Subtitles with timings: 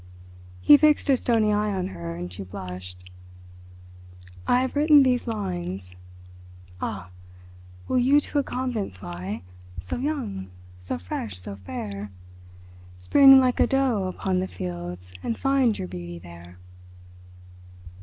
[0.61, 3.11] He fixed a stony eye on her, and she blushed.
[4.47, 5.93] "I have written these lines:
[6.81, 7.11] "'Ah,
[7.87, 9.43] will you to a convent fly,
[9.79, 12.09] So young, so fresh, so fair?
[12.97, 16.57] Spring like a doe upon the fields And find your beauty there.